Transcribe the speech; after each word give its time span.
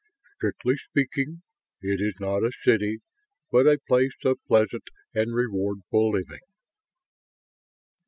Strictly 0.37 0.77
speaking, 0.89 1.43
it 1.79 2.01
is 2.01 2.19
not 2.19 2.41
a 2.43 2.49
city, 2.63 3.01
but 3.51 3.67
a 3.67 3.77
place 3.87 4.15
of 4.25 4.43
pleasant 4.47 4.89
and 5.13 5.29
rewardful 5.31 6.11
living." 6.11 6.41